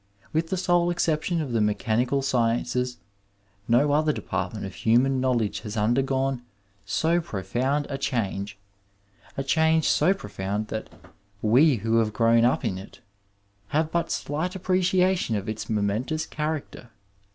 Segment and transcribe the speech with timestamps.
[0.33, 2.97] With the sole exception of the mechanical sciences,
[3.67, 6.41] no other department of human know ledge has undergone
[6.87, 8.57] so profound a change—
[9.37, 10.89] a change so profound that
[11.43, 12.99] we who have grown up in it
[13.67, 16.89] have but slight appreciation of its momentous character.